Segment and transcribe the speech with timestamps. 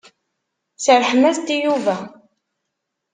[0.83, 1.95] Serrḥem-as-d i Yuba.